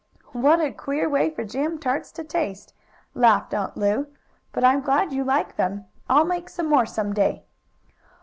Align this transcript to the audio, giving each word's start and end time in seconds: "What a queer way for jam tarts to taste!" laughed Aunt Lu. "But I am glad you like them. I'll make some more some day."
"What 0.33 0.59
a 0.59 0.71
queer 0.71 1.07
way 1.07 1.29
for 1.29 1.43
jam 1.43 1.77
tarts 1.77 2.11
to 2.13 2.23
taste!" 2.23 2.73
laughed 3.13 3.53
Aunt 3.53 3.77
Lu. 3.77 4.07
"But 4.51 4.63
I 4.63 4.73
am 4.73 4.81
glad 4.81 5.13
you 5.13 5.23
like 5.23 5.57
them. 5.57 5.85
I'll 6.09 6.25
make 6.25 6.49
some 6.49 6.67
more 6.67 6.87
some 6.87 7.13
day." 7.13 7.43